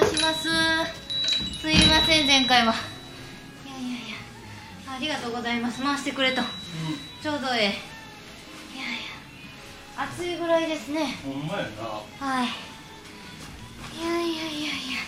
[0.00, 0.48] します。
[1.60, 2.72] すいません前回は。
[2.72, 4.16] いやいやいや。
[4.96, 5.82] ありがとうございます。
[5.82, 6.42] 回してくれと。
[7.22, 7.60] ちょうどええ。
[7.60, 7.72] いやい
[9.96, 10.04] や。
[10.04, 11.16] 暑いぐらいですね。
[11.24, 12.26] ほんまやな。
[12.26, 12.46] はい。
[12.46, 15.04] いやいやいやいや。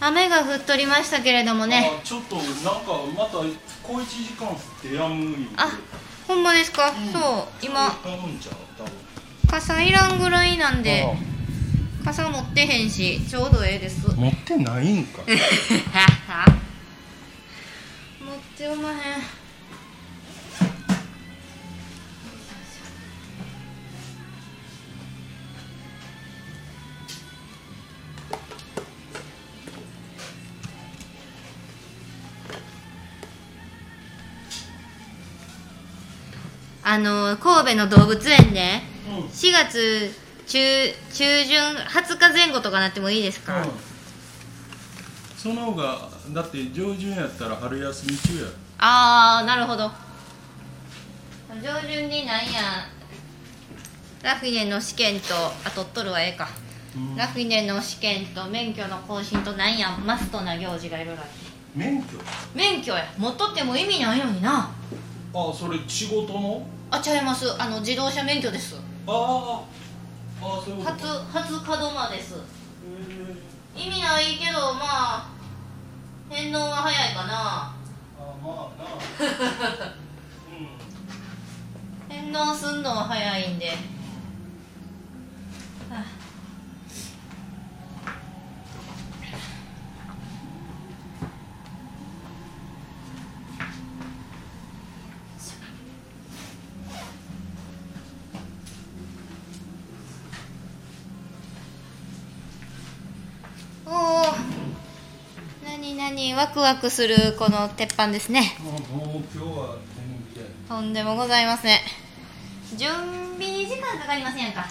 [0.00, 1.90] 雨が降っとりましたけれどもね。
[1.98, 2.52] あちょっとなんか
[3.16, 3.38] また
[3.82, 5.78] 小1時間降ってやむあ
[6.26, 7.12] ほんまですか、うん。
[7.12, 7.96] そう今。
[9.50, 11.02] 傘いらんぐらいなんで。
[11.02, 11.37] あ
[12.04, 14.08] 傘持ってへんしちょうどええです。
[14.08, 15.22] 持持ってないんか。
[18.58, 18.96] っておまへん。
[36.82, 39.26] あの神戸の動物園でうん。
[39.26, 40.58] 4月中
[41.12, 43.70] 中旬20日前後とかなってもいいですか、うん。
[45.36, 48.48] その方がだって上旬やったら春休み中や。
[48.78, 49.90] ああなるほど。
[51.62, 52.88] 上旬になんや
[54.22, 56.48] ラフィネの試験とあ取っとるはええか、
[56.96, 57.16] うん。
[57.16, 61.32] ラフィネの試験と免許の更新となんやマストな行事がいろいろあって。
[61.74, 62.18] 免許？
[62.54, 63.04] 免許や。
[63.18, 64.70] 持っとっても意味ないのにな。
[65.34, 66.66] あそれ仕事の？
[66.90, 67.60] あちゃいます。
[67.60, 68.76] あの自動車免許です。
[69.06, 69.60] ああ
[70.40, 72.34] 初初門間です。
[72.34, 72.38] へ
[73.74, 75.30] 意味ないけどまあ
[76.30, 77.28] 返納は早いかな。
[77.28, 77.74] ま
[78.18, 78.88] あな。
[80.50, 82.16] うん。
[82.16, 83.74] 返納すんのは早いんで、は
[85.90, 86.18] あ
[103.90, 104.24] おお
[106.08, 108.56] 何何ワクワクするこの鉄板ですね。
[110.66, 111.78] とんでもございません
[112.76, 112.90] 準
[113.38, 114.66] 備に時間かかりませんか。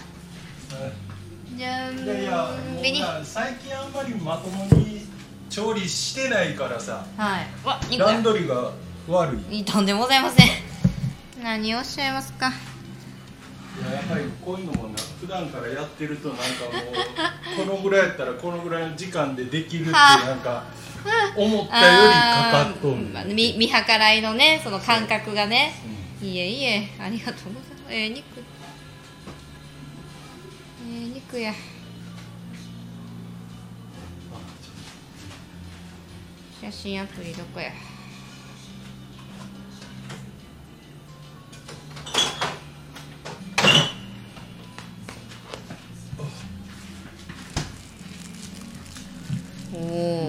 [1.56, 1.68] 準
[2.00, 3.04] 備に。
[3.24, 5.06] 最近あんまりまともに
[5.50, 7.06] 調理してないからさ。
[7.16, 7.48] はい。
[7.64, 8.72] わ肉段や取りが
[9.08, 9.64] 悪い。
[9.64, 10.48] とんでもございません。
[11.44, 12.48] 何をおっしゃいますか。
[12.50, 20.64] いややっぱりこういうのもな普段からやってるとなんかもう このぐらいやったらこのぐらいの時間でできるってはあなんか
[21.36, 25.74] 思ったよりかかっとん見見計らいのねその感覚がね。
[26.22, 27.94] いえいえありがとうございます。
[27.94, 28.26] ええ肉。
[28.40, 28.44] え
[30.90, 31.54] え肉や。
[36.60, 37.72] 写真アプリどこや。
[49.74, 50.27] おお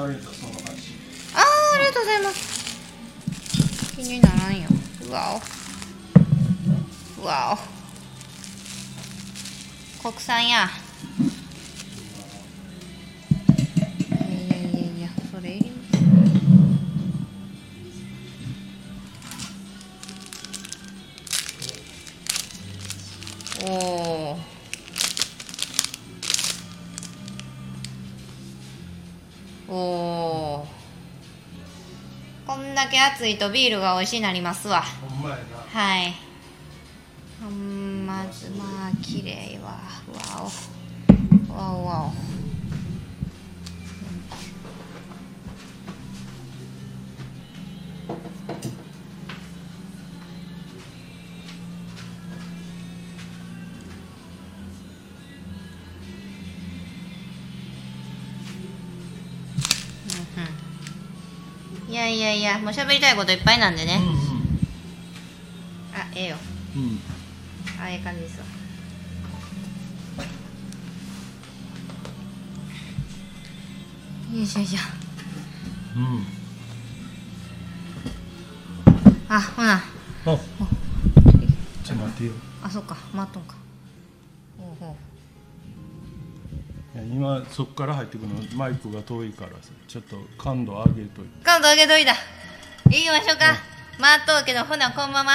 [0.00, 0.94] なるんやったらその感じ
[1.34, 1.42] ああ
[1.74, 3.96] ありがとうございます。
[3.96, 4.68] 気にならんよ。
[5.10, 5.40] わ
[7.22, 7.26] お。
[7.26, 7.58] わ
[10.04, 10.10] お。
[10.10, 10.68] 国産や。
[29.68, 30.66] おお
[32.46, 34.80] こんだけ暑いとビールが美味しいなりますわ。
[34.82, 35.80] ほんまやな。
[35.80, 36.14] はい。
[37.42, 39.72] うんまずまあ綺麗わ。
[40.40, 40.50] わ
[41.50, 41.52] お。
[41.52, 42.27] わおわお
[62.28, 64.00] やいやもう喋りたいこといっぱいなんでね、
[65.94, 66.36] あええよ。
[66.76, 66.82] うん。
[66.82, 67.00] うん
[67.80, 68.44] あええ感じですわ。
[74.34, 74.78] よいしょよいしょ。
[75.96, 76.26] うん。
[79.28, 79.74] あほな。
[79.74, 79.80] あ。
[80.24, 80.38] ちょっ
[81.86, 82.32] と待ってよ。
[82.62, 82.96] あそっか。
[83.14, 83.54] 待っとんか
[87.02, 91.20] 今そっから入ってくるのマイクが遠いからさちょっと感度上げといて。
[91.40, 92.14] うカウント上げといた。
[92.86, 93.54] 行きましょうか。
[93.98, 95.32] 待っとうけどほなこのまま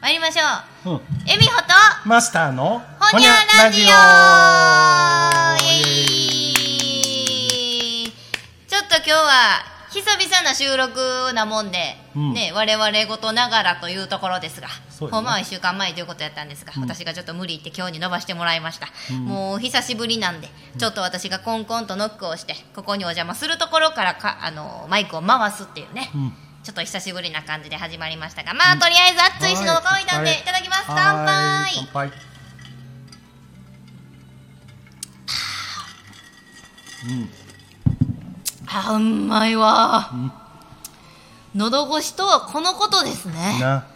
[0.00, 0.42] 参りましょ
[0.90, 0.94] う。
[0.94, 1.00] うん。
[1.26, 1.68] えみほと
[2.04, 3.30] マスターのほにゃ
[3.64, 3.86] ラジオ。
[5.64, 6.04] イエ
[8.06, 8.12] イ。
[8.68, 12.32] ちょっと今日は久々な収録なもんで、うん。
[12.34, 16.82] ね我々事ながらというところですがほんまは1週間前ということやったんですが、うん。
[16.82, 19.24] 私がちょっと無理言って今日に伸ばしてもらいました、うん。
[19.26, 20.48] もう久しぶりなんで
[20.78, 26.32] ちょっと私がコンコンとノックをしてここにお邪魔するところからかあのマイクを回すっていうね、うん。
[26.62, 30.84] ちょっと久しぶりな感じで始まりましたがまあ、とりあえず熱いしの乾いたんではいいただきます。
[30.88, 31.86] 乾はい。
[31.92, 32.12] 杯。
[38.66, 40.32] あうまいわ、ん。
[41.54, 43.58] 喉越しとはこのことですね。
[43.60, 43.86] な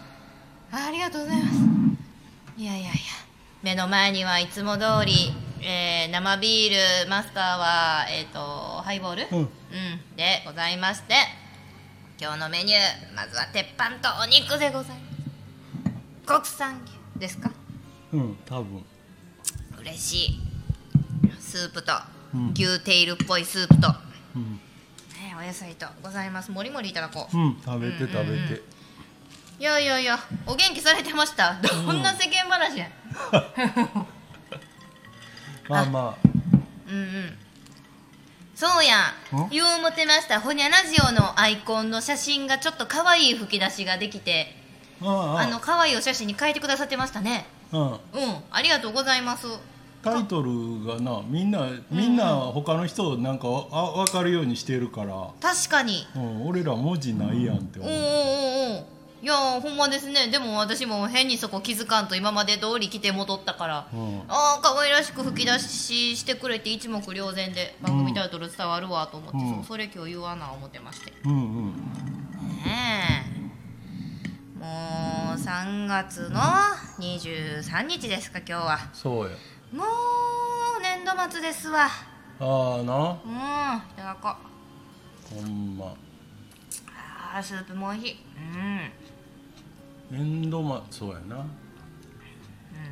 [0.75, 1.57] ありがとうございます。
[2.57, 2.93] いやいやいや。
[3.63, 5.13] 目の前にはいつも通り、
[5.61, 8.39] えー生ビールマスターはえっ、と
[8.83, 9.49] ハイボール、うん。
[10.17, 11.15] でございまして
[12.19, 16.27] 今日のメニューまずは鉄板とお肉でございます。
[16.27, 17.51] 国産牛ですか？
[18.15, 18.83] うん多分。
[19.81, 20.41] 嬉しい。
[21.39, 21.93] スープと、
[22.35, 22.53] うん。
[22.55, 23.89] 牛テールっぽいスープと、
[24.37, 26.51] うん、ね、お野菜とございます。
[26.51, 27.37] もりもりいただこう。
[27.37, 28.63] うん、食べて食べて、うんうんうん
[29.62, 31.56] いやいやいやお元気されてました。
[31.62, 32.91] どんな世間話や、
[35.69, 36.17] まあま
[36.88, 37.38] うんうん。
[38.56, 39.49] そうやん。
[39.50, 40.41] 言う思ってました。
[40.41, 44.61] ほにゃラジオのアイコンの写真がちょっと可愛い吹き出しができて。
[45.00, 47.47] ああああの可愛いお写真に変えてくださってましたね。
[47.70, 47.99] うん、うん。
[48.50, 49.47] ありがとうございます。
[50.03, 56.05] タイトルがなみんなみんな他の人なんかわあ分かるようにしてるから、確かに。
[56.17, 58.03] うん、俺ら文字ないやんっておお思う、お
[58.88, 58.92] お
[59.23, 60.27] いやほんまですね。
[60.33, 63.89] でも私も変にそこ気づかんと今まで通り来て戻ったから。
[63.95, 64.19] うん。
[64.27, 69.65] ああ可愛らしく吹き出ししてくれて一目瞭然で番組タイトル伝わるわと思って、うん。
[69.65, 71.13] それ今日言わな思ってまして。
[71.25, 71.73] うんうん
[72.65, 73.25] ね
[74.59, 74.59] え。
[74.59, 76.41] もう3月の
[76.99, 78.79] 23日ですか今日は。
[78.93, 79.37] そうや。
[79.73, 79.87] もう
[80.83, 81.87] 年度末ですわ。
[81.87, 81.89] あ
[82.41, 83.21] あな。
[83.25, 84.35] うんいただこ。
[85.31, 85.95] うほんま。
[87.35, 88.17] あースープも美味しい。
[88.37, 89.01] うん
[90.12, 91.47] 年度末そうやな、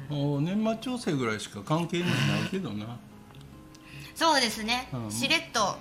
[0.09, 2.11] もう年末調整ぐらいしか関係ない
[2.51, 2.99] けどな。
[4.15, 5.11] そうですね、うん。
[5.11, 5.77] しれっと。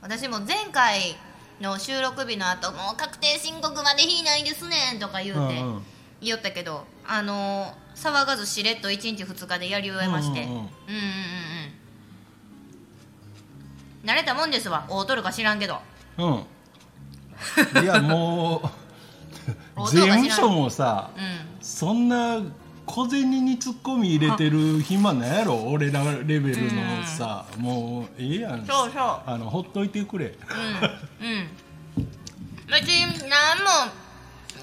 [0.00, 1.16] 私も前回
[1.60, 5.82] の収録日の後もう確定申告まで日ないですねんとか言うてうんうん。
[6.20, 10.58] 言おったけどあのー騒がずしれっと1日2日でやり終えまして、うんうんうん。
[10.58, 10.68] うんうんうん
[14.02, 14.10] うん。
[14.10, 14.84] 慣れたもんですわ。
[14.88, 15.78] 大とるか知らんけど。
[16.18, 16.26] う
[17.80, 17.82] ん。
[17.82, 18.83] いやもう音
[19.90, 21.22] 税務署もさうん。
[21.60, 22.40] そんな
[22.86, 25.56] 小銭にツッコミ入れてる暇ないやろ？
[25.68, 28.66] 俺らレベルのさもうええやん。
[28.66, 29.20] そうそう。
[29.26, 30.34] あのほっといてくれ。
[31.20, 31.26] うん。
[31.26, 31.48] うん。
[32.70, 33.92] 別に何も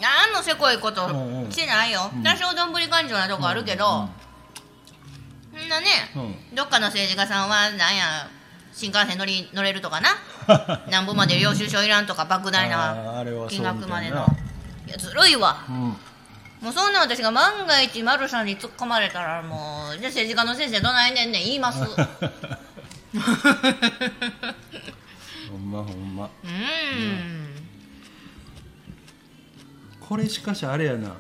[0.01, 1.51] 何もせこいことうんうん。
[1.51, 2.23] してないよ、うん。
[2.23, 4.07] 多少どんぶり勘定なとこあるけど、
[5.57, 8.27] そんなね、うどっかの政治家さんはなんや
[8.73, 10.09] 新幹線乗り乗れるとかな？
[10.89, 13.23] なんぼまで領収書いらんとか莫大な。
[13.49, 14.25] 金額までの
[14.85, 15.65] いいやずるいわ。
[15.69, 15.75] うん。
[16.61, 21.81] もうそんな私が万が一丸さんに突っ込まれたらもうじゃあ政治家の先生どないねんねん言います。
[21.81, 21.85] う
[25.51, 26.29] ほんまほんま。
[26.43, 27.47] ーん。
[29.99, 31.15] これしかしあれやな。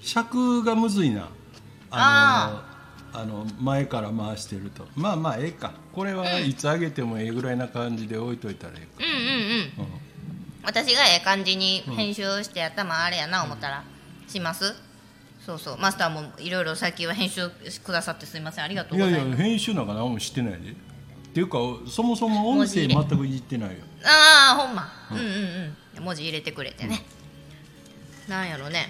[0.00, 1.28] 尺がむずいな。
[1.90, 2.62] あ
[3.12, 4.86] のあの前から回してると。
[4.94, 5.72] まあまあええか。
[5.92, 9.92] これはいつ上げてもええぐらいな感じで置いといたらええうんうんうん。
[9.92, 9.98] か、
[10.66, 13.84] 私がええ感じに編集して頭あれやな思ったら。
[14.28, 14.74] します？
[15.46, 15.78] そうそう。
[15.78, 18.64] マスターもいろいろ最近は編集くださってすみません。
[18.64, 20.72] ありがとうん、いやいや編集なんか何もしてないで。
[20.72, 20.74] っ
[21.32, 21.58] ていうか
[21.88, 23.76] そもそも音声全くいじってないよ。
[24.04, 27.04] ああほんま、うん、うんうん文字入れてくれてね、
[28.28, 28.88] なんやろね。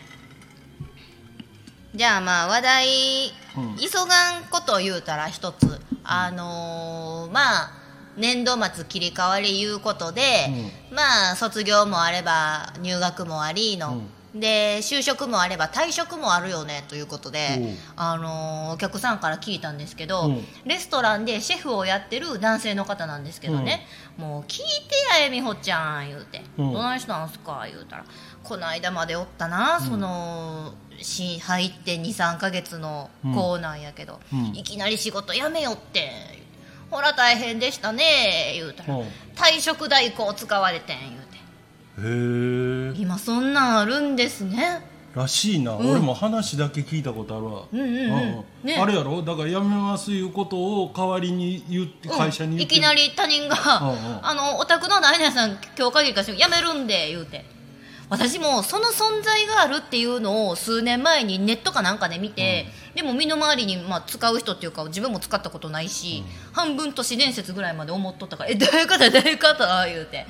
[1.95, 2.87] じゃあまあ話題、
[3.57, 3.77] うん。
[3.77, 5.81] 急がんこと言うたら一つ。
[6.05, 7.71] あのーまあ
[8.17, 10.49] 年度末切り替わりいうことで、
[10.91, 14.03] まあ卒業もあれば入学もありの、
[14.35, 20.45] で就職もあれば退職もあるよねということで、あのーお客さんから聞いたんですけど、うん。
[20.67, 23.87] レストランでシェフをやってる男性の方なんですけどね、
[24.19, 24.65] もう聞いて
[25.19, 28.05] やえみほちゃん言うて「うんどないしたんすか?」言うたら
[28.45, 34.47] 「この間までおったな、そのし入って23か月の子なんやけど、うん。
[34.55, 36.45] いきなり仕事辞めよって
[36.91, 38.95] ほら大変でしたね」言うたら。
[38.95, 41.37] うん「退職代行使われてん」言うて。
[41.37, 43.01] へえ。
[43.01, 44.81] 今そんなんあるんですね。
[45.15, 45.77] らしいな、ん。
[45.79, 48.45] 俺も話だけ聞いたことあるわ、うんうんうん。
[48.65, 48.77] ね。
[48.77, 49.23] あれやろ？
[49.23, 57.45] だから辞めますいうことを代わりに言って会社に言って、うんいきなり他人がうんうん「あのお宅の何々さん今日限りかし辞めるんで」言うて
[58.09, 66.23] 私もその存在があるっていうのを数年前にネットかなんかで見て、でも身の回りにまあ使う人っていうか自分も使ったことないし、
[66.53, 70.27] 半分都市伝説ぐらいまで思っとったから「えどういうことどういうこと?」言うて。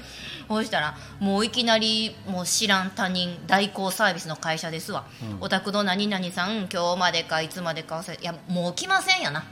[0.48, 5.04] そうしたらもういきなりもう知らん他人代行サービスの会社ですわ、
[5.40, 9.42] お宅の何々さん今日までかいつまでかいやもう来ませんやな。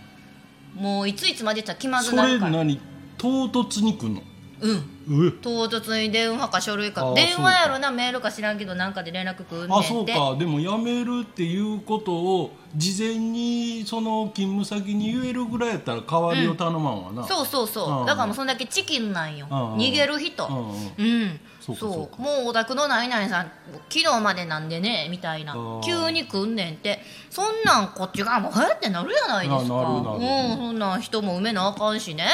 [0.76, 2.46] もういついつまでって言ったら気まずそれなるか。
[2.46, 2.80] ら何？
[3.18, 4.22] 唐突に来んの？
[4.64, 5.24] うん。
[5.24, 5.30] うえ。
[5.42, 7.12] 唐突に電話か書類か。
[7.14, 10.36] 電話やろなメールか知らんけどなんかで連絡くんねんあてそうか。
[10.38, 18.06] でも辞めるっていうことを事前にその勤務先に言えるぐらいやったら代わりを頼まんわな、そうそうそう、うん。
[18.06, 19.76] だからもうそんだけチキンなんよ、うん。
[19.76, 20.46] 逃げる人。
[20.46, 21.04] うん。
[21.04, 21.22] うん。
[21.22, 22.20] うんそう。
[22.20, 23.50] もうお宅の何々さん
[23.88, 25.54] 昨日までなんでねみたいな。
[25.82, 27.00] 急に来んねんって。
[27.30, 29.74] そんなんこっちがもうはやってなるやないですか。
[29.74, 30.04] うん。
[30.04, 32.26] そんなん人も埋めなあかんしね、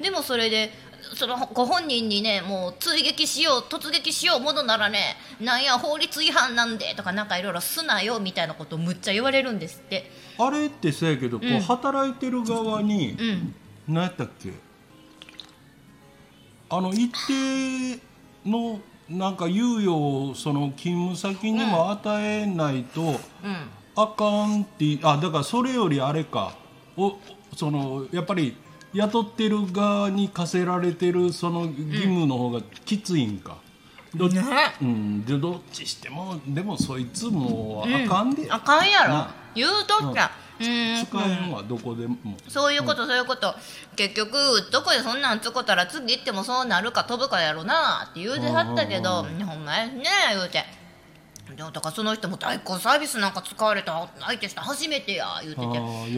[0.00, 0.72] でもそれで
[1.14, 10.10] そのご本人にねもう追撃しよう突撃しようものならねなんや法律違反なんでとかなんかいろいろすなよみたいなことをむっちゃ言われるんですって。
[10.38, 13.54] あれってそうやけど、こう働いてる側にうん。
[13.88, 14.52] 何やったっけ？
[16.70, 18.00] あの一定
[18.46, 18.80] の
[19.10, 23.16] なんか猶予をその勤務先にも与えないとうん。
[23.94, 26.54] あかんってあだからそれよりあれか。
[26.96, 27.18] お
[27.54, 28.56] そのやっぱり
[28.94, 33.56] 雇ってる側に課せられてるその義務の方がきついんか、
[34.14, 34.42] どっね。
[34.80, 39.08] うん、でどっちしてもでもそいつもあかんで、あかんやろ。
[39.08, 39.34] な。
[39.54, 40.30] 言うとった。
[40.60, 41.06] うん。
[41.06, 42.16] 使えんわどこでも。
[42.48, 43.54] そういうことそういうこと。
[43.96, 44.32] 結局
[44.70, 49.22] どこでそんなんつこたら次行ってもそうなるか飛ぶかやろなって言うてはったけど。
[49.22, 50.64] ほんまやね言うて
[51.56, 55.66] でもだからその人も代行サービスなんか使われた相手した初めてや言うてて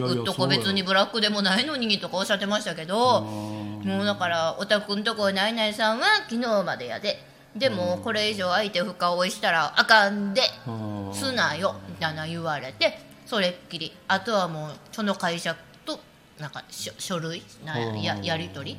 [0.01, 7.23] うっとこ別にブラックでもないのにとかおっしゃってましたけどもうだからお宅んとこないないさんは昨日までやで。
[7.55, 13.95] でもこれ以上相手深追いしたらあかんであすなよみたいな言われてそれっきり。
[14.09, 15.97] あとはもうその会社と
[16.37, 18.77] なんか書書類なややり取り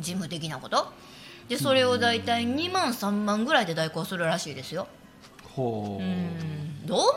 [0.00, 0.92] 事務的なこと。
[1.48, 4.86] でそれを大体2万3万ぐらいで代行するらしいですよ
[5.54, 6.02] ほう。
[6.02, 6.86] うん。
[6.86, 7.08] どう思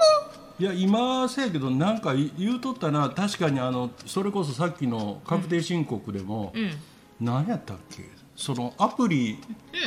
[0.58, 3.10] いや今せやけどなんか言うとったな。
[3.10, 6.72] 確かにあのそれこそさっきの確定申告でも、ううん。
[7.20, 8.04] 何やったっけ？
[8.36, 9.38] そのアプリ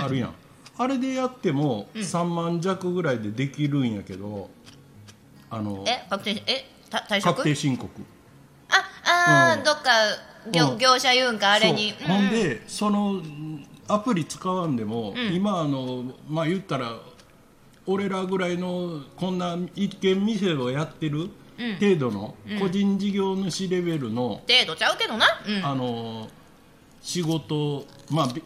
[0.02, 0.34] あるやん、
[0.78, 4.48] あれでやっても3万弱ぐらいでできるんやけど
[5.50, 7.90] あのえ確定えた退確職定申告。
[9.04, 9.64] ああー、うん。
[9.64, 9.90] どっか
[10.50, 10.78] 業,、うん。
[10.78, 11.92] 業者言うんかあれに。
[12.06, 16.92] ほんでそのうんアプリ使わんでも、今あのまあ言ったら
[17.88, 21.30] 俺らぐらいのこんな一軒店をやってる
[21.80, 25.26] 程度の個人事業主レベルの、程度ちゃうけどな。
[25.46, 25.64] うん。
[25.64, 26.28] あの
[27.00, 28.42] 仕事まあび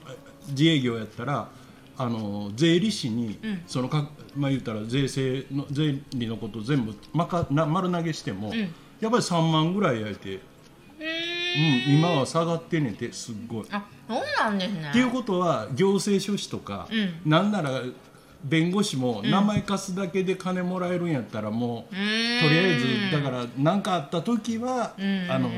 [0.48, 1.48] 自営業やったら
[1.98, 8.54] あの税理士に、そのかまあ言ったら税制の税理のこと全部まかな丸投げしても、
[9.00, 13.66] やっぱり3万ぐらいやいて、うん、今は下がってんねんてすっごい。
[13.72, 14.88] あそうなんですね。
[14.90, 16.88] っていうことは行政書士とか、
[17.24, 17.82] うなんなら
[18.44, 21.96] 弁護士も名前貸すだけで金もらえるんやったらもう、と
[22.48, 24.94] りあえずだから何かあった時は、
[25.28, 25.50] あの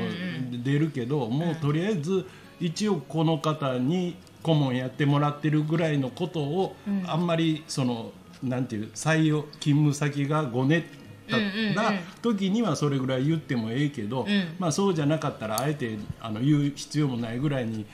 [0.63, 2.25] 出るけどもうとりあえず
[2.59, 6.75] 一応この方に顧問やってもらってるぐらいのことを、
[7.07, 8.11] あんまりその
[8.43, 10.83] なんていう採用勤務先がごねっ
[11.29, 11.37] た
[11.81, 14.27] ら時にはそれぐらい言ってもええけど、
[14.59, 17.85] まあそうじゃなかったらあえてあの言う必要もないぐらいに。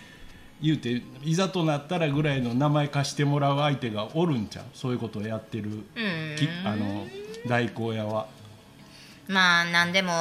[0.61, 4.65] 言うていざとなったらぐらいの名前貸してもらう相手がおるんちゃう？
[4.73, 5.69] そういうことをやってる
[6.37, 7.05] きあの
[7.47, 8.27] 代行屋は、
[9.27, 10.11] まあなんでも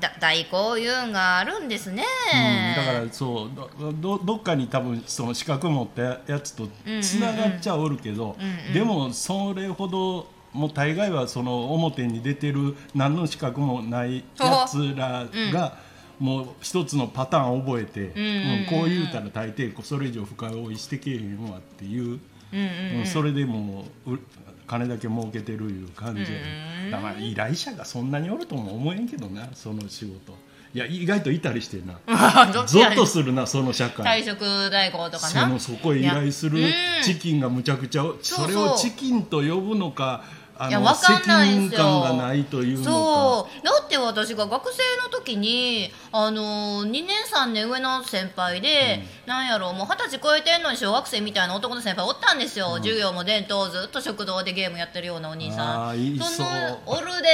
[0.00, 3.50] だ代行いうんがあるんですね、うん、だからそう
[3.80, 6.68] どどどっかに多分その資格持ったやつと
[7.00, 8.36] つながっちゃおるけど、
[8.72, 15.78] でもそれほどもう大概はその表に出てる何の資格もないやつらが、
[16.18, 18.66] もう一つのパターン覚えて、うん。
[18.68, 22.20] こう言うたら大抵それ以上深追いしてけえへんわっていう、
[22.52, 24.18] うんそれでもうう
[24.66, 30.32] 金だけ儲けてるいう感じやねだから依頼者がそんなにおるとも思えんけどなその仕事。
[30.74, 31.98] いや意外といたりしてな。
[32.66, 34.22] ゾッとするなその社会。
[34.22, 35.42] 退職代行とかな。
[35.42, 36.60] そのそこへ依頼する
[37.02, 41.86] チキンがむちゃくちゃそれをチキンと呼ぶのかあのいやわかん責ないんですよ。
[41.86, 43.64] 任感がないというそう。
[43.64, 55.96] だって私が学生の時にあの2年3年上の先輩で、なんやろうもう二十歳超えてんのに小学生みたいな男の先輩おったんですよ、授業も伝統ずっと食堂でゲームやってるようなお兄さん。
[56.18, 57.28] そのおるで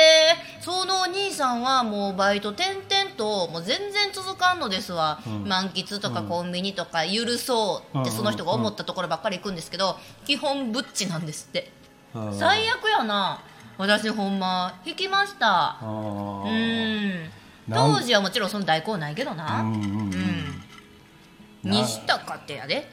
[0.60, 8.16] そのお兄さんはもうバイト転々ともう全然続かんのですわ、満喫とかコンビニとか許そうってうん。
[8.16, 11.70] その人が思ったところばっかり行くんですけど基本ブッチなんですって。
[12.38, 13.40] 最悪やな。
[13.76, 15.78] 私ほんま引きました。
[15.80, 17.30] あうーん
[17.68, 19.62] 当時はもちろんその代行ないけどな。
[19.62, 20.60] うんうんうん。
[21.64, 21.70] うん。
[21.70, 22.88] にしたかってやで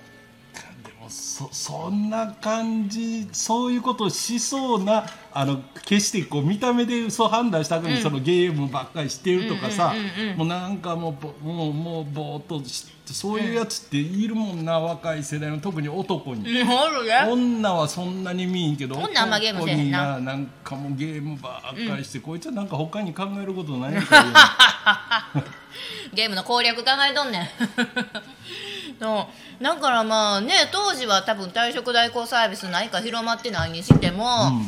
[1.11, 9.93] そそんな感じそういうことをしそうなあの決してこう見た目でそう判断したくに、そのゲームばっかりしてるとかさ、
[10.37, 16.45] もうなんかもうぼもうもうぼーっとしそういうやつっているもんな、若い世代の特に男に。
[17.27, 19.65] 女はそんなに見んけど女あんまゲームな。
[19.65, 23.95] 男になんかもうゲームばっかりして、こいつはなんか他に考えることないん
[26.13, 27.47] ゲームの攻略考えとんねん
[29.01, 29.27] そ
[29.59, 34.61] うだからまあね当時は多分退職代行サービスないか広まってないにしても、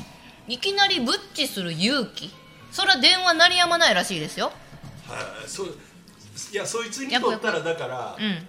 [0.48, 2.34] いきなりブッチする勇気。
[2.72, 4.52] それは電話鳴りやまないらしいですよ。
[5.08, 5.68] はいそう
[6.52, 8.48] いやそいつにとったらだからうん。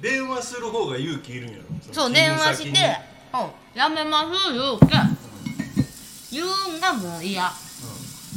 [0.00, 1.64] 電話する方が勇気いるんやろ。
[1.92, 2.94] そうの電話して勤務先
[3.34, 3.42] に
[3.74, 3.80] 「うん。
[3.80, 4.94] やめますよ」って
[6.30, 7.50] 言うんがもう嫌。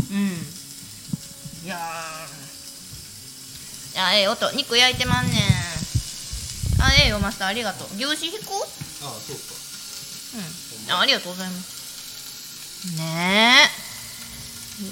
[0.10, 0.18] うん。
[1.64, 2.42] いやー。
[3.94, 5.61] いやええ音肉焼いてまんねん
[6.82, 7.88] あええよマスターありがとう。
[7.96, 9.44] 牛脂引くああそうか。
[10.88, 10.92] うん。
[10.92, 12.98] あありがとうございます。
[12.98, 13.92] ねえ。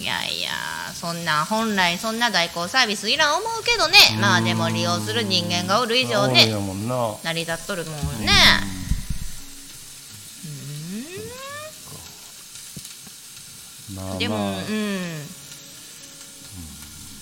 [0.01, 0.51] いやいや
[0.93, 3.98] そんな本来そんな代行サービスいらん思うけどね。
[4.22, 6.46] まあでも利用する人間がおる以上ね
[7.24, 8.31] 成り立っとるもんね。
[13.96, 14.62] まあでも、まあ。
[14.62, 15.27] うん。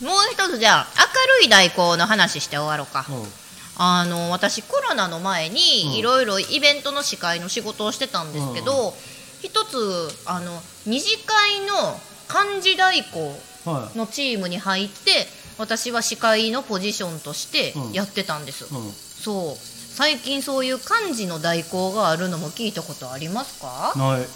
[0.06, 1.06] もう一つじゃあ明
[1.40, 3.06] るい代行の話して終わろうか。
[3.10, 3.47] うん
[3.80, 5.54] あの私コロナの前うん。
[5.54, 8.94] にいろいろイベントの司会の仕事をしてたんですけど、
[9.42, 13.98] 一つあの二次会の漢字代行はい。
[13.98, 18.92] のチームに入って私は司会のポジションとしてやってたんです、うん。
[18.92, 19.56] そう。
[19.58, 23.94] 最近そういう漢字の代行があるのも聞いたことありますか？
[23.96, 24.28] ない。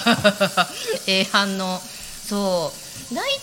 [1.06, 1.78] ええ反応。
[2.28, 2.72] そ
[3.10, 3.14] う。
[3.14, 3.36] 大体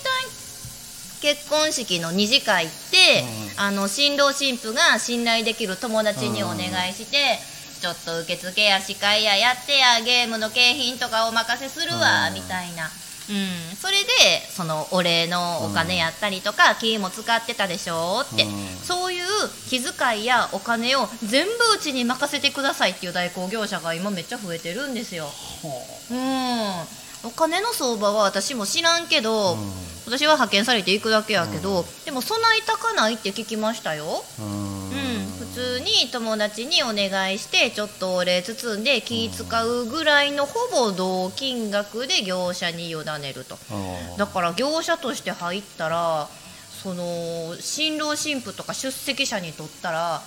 [1.24, 3.24] 結婚式の二次会って、
[3.56, 6.58] あの新郎新婦が信頼できる友達にお願
[6.90, 7.40] いして、
[7.80, 12.34] ちょっと受付や司会ややってやゲームの景品とかお任せするわ、うん。
[12.34, 12.92] みたいな。
[13.30, 18.68] うん、それでそのお礼のお金やったりとか、金も使ってたでしょって、うん。
[18.84, 19.26] そういう
[19.70, 25.30] 気遣いやお金を全部うちに任せてくださいっていう代行業者が今めっちゃ増えてるんですよ。
[26.12, 29.58] うんお金の相場は私も知らんけど、
[30.06, 34.24] 私は派遣されていくだけやけど、でも備え高ないって聞きましたよ。
[34.40, 34.84] うん。
[34.90, 43.58] うん、普通に友達にお願いしてちょっとお礼包んで気使うぐらいのほぼ同金額で業者に委ねると。
[43.72, 44.18] うん。
[44.18, 46.28] だから業者として入ったら
[46.84, 50.22] その新郎新婦とか出席者にとったら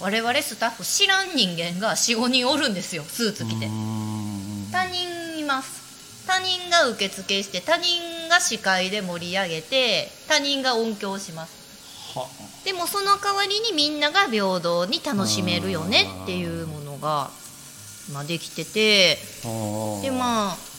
[0.00, 3.66] 我々スタッフ知らん人間が45人おるんですよスーツ着て。
[3.66, 4.68] うん。
[4.72, 5.81] 他人います
[6.26, 11.62] 他人が受付して他人が司会で盛り上げて他人が音響します。
[12.14, 12.26] は。
[12.64, 17.30] でもその代わりにみんなが平等に楽しめるよねっていうものが、
[18.12, 19.18] まあ、できてて。
[20.02, 20.72] でまあ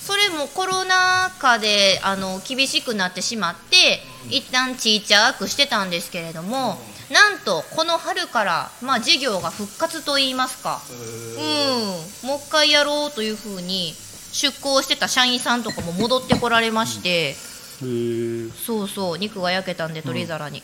[0.00, 6.78] それもコロナ禍であの厳しくなってしまって一旦ちいちゃくしてたんですけれども
[7.12, 10.80] なんとこの春から、まあ、事業が復活といいますか、
[12.22, 13.92] うん、もう一回やろうというふうに
[14.32, 20.62] 出向してた社員さんとかも戻ってこられまして、そうそう肉が焼けたんで取り皿に、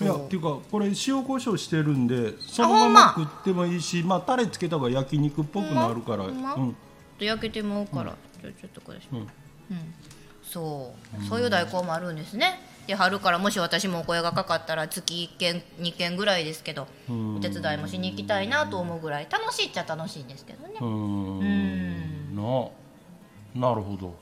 [0.00, 6.24] いやっていうかこれ塩コショウしてるんでそのまま食ってもいいしまあタレつけた方が焼肉っぽくなるから。
[6.24, 6.76] うん。
[7.18, 9.18] と焼けてまうから、ちょちょっとこれ、うん。
[9.18, 9.28] うん、
[10.42, 11.24] そう。
[11.26, 12.60] そういう代行もあるんですね。
[12.86, 17.36] で春からもし私もお声がかかったら月1件2件ぐらいですけどうん。
[17.36, 20.74] お手伝いもしに行きたいなと思うぐらい楽しいっちゃ楽しいんですけどね。
[20.80, 22.34] うーん。
[22.34, 22.42] な
[23.54, 24.14] なるほど。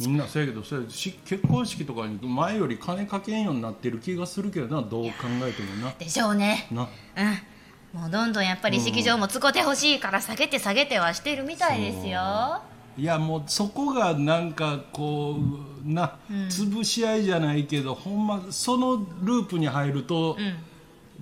[0.00, 5.10] みんなせやけどそれし結婚式とかに前より金かけんようになってる気がするけどなどう考
[5.42, 5.92] えてもな。
[5.98, 6.66] でしょうね。
[6.70, 6.88] な。
[7.16, 8.00] うん。
[8.00, 12.62] もうどんどんやっぱり式場も使ってほしいから下げて下げてはしてるみたいですよ。
[12.96, 15.36] いやもうそこがなんかこ
[15.84, 16.18] うな、
[16.48, 20.36] 潰し合いじゃないけどほんまそのループに入ると、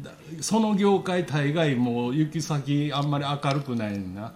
[0.00, 4.32] だその業界大概もう行き先あんまり明るくないな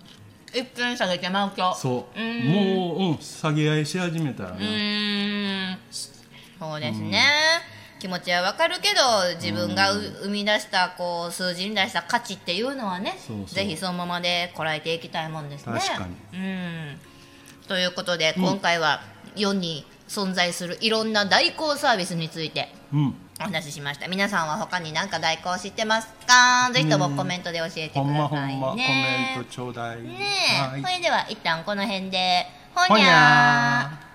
[0.55, 2.21] 一分下げてまう今日そう。
[2.21, 2.49] うん。
[2.49, 5.79] もう、うん、下げ合いし始めたらうな、ーん。
[5.91, 7.21] そうですね、
[7.99, 15.73] 気持ちはわかるけど自分がう生み出したこう数字に出した価値っていうのはねぜひそのままでこらえていきたいもんですね。
[15.73, 17.01] 確かうん。
[17.67, 19.03] ということで、今回は
[19.35, 22.69] 世に存在するいろんな代行サービスについて。
[22.93, 24.07] うんお話ししました。
[24.09, 26.71] 皆さんは他に何か代行知ってますか？
[26.73, 30.03] ぜひともコメントで教えてくだほんまほさいんまコメねントちょうだい。
[30.03, 30.19] ね
[30.59, 30.83] え、はい。
[30.83, 32.47] それでは一旦この辺で。
[32.75, 34.12] ほほにゃー